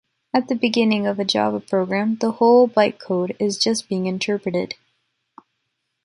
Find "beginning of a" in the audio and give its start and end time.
0.55-1.23